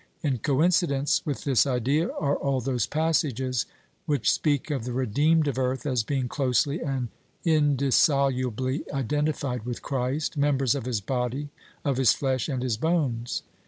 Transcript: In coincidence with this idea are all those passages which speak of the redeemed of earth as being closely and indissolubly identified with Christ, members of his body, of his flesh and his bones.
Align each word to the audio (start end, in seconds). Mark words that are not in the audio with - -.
In 0.23 0.39
coincidence 0.39 1.21
with 1.27 1.43
this 1.43 1.67
idea 1.67 2.07
are 2.11 2.35
all 2.35 2.59
those 2.59 2.87
passages 2.87 3.67
which 4.07 4.31
speak 4.31 4.71
of 4.71 4.83
the 4.83 4.93
redeemed 4.93 5.47
of 5.47 5.59
earth 5.59 5.85
as 5.85 6.01
being 6.01 6.27
closely 6.27 6.81
and 6.81 7.09
indissolubly 7.45 8.83
identified 8.91 9.63
with 9.63 9.83
Christ, 9.83 10.35
members 10.37 10.73
of 10.73 10.85
his 10.87 11.01
body, 11.01 11.49
of 11.85 11.97
his 11.97 12.13
flesh 12.13 12.49
and 12.49 12.63
his 12.63 12.77
bones. 12.77 13.43